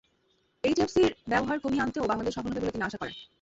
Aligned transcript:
এইচএফসির 0.63 1.11
ব্যবহার 1.27 1.57
কমিয়ে 1.59 1.83
আনতেও 1.83 2.09
বাংলাদেশ 2.11 2.33
সফল 2.35 2.49
হবে 2.49 2.61
বলে 2.61 2.73
তিনি 2.73 2.85
আশা 2.87 2.99
করেন। 3.01 3.15